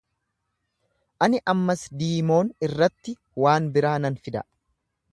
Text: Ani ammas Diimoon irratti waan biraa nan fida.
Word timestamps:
Ani 1.25 1.41
ammas 1.53 1.85
Diimoon 2.01 2.51
irratti 2.69 3.17
waan 3.45 3.73
biraa 3.77 3.97
nan 4.07 4.23
fida. 4.27 4.47